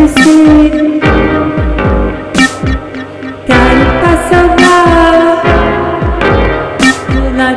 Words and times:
acontecer. 0.00 1.00
Quero 3.46 3.90
pra 4.00 4.14
salvar, 4.28 5.42
na. 7.36 7.50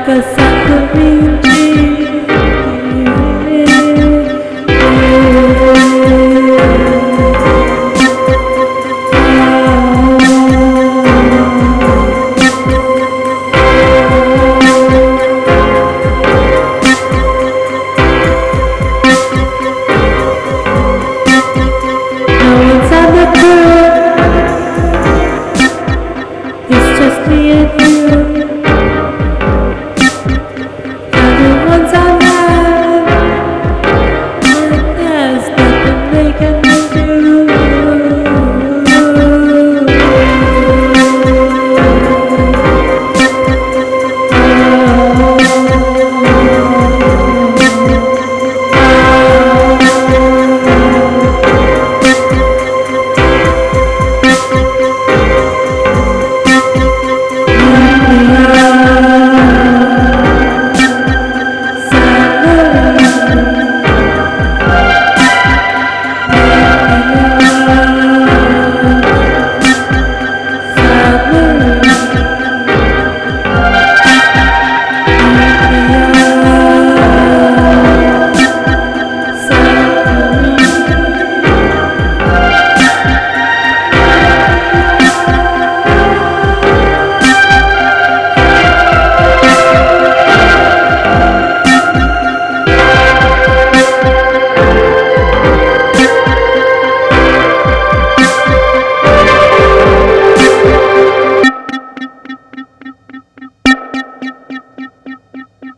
প্রিয় 27.26 27.83